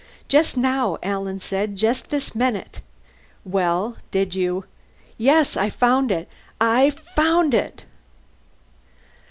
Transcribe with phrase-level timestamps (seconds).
[0.27, 1.75] "Just now," Alan said.
[1.75, 2.81] "Just this minute."
[3.45, 3.97] "Well?
[4.09, 4.65] Did you"
[5.19, 5.55] "Yes!
[5.55, 6.27] I found it!
[6.59, 7.83] I found it!"